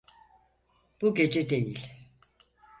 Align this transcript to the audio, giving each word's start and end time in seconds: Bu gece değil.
Bu 1.01 1.15
gece 1.15 1.49
değil. 1.49 1.89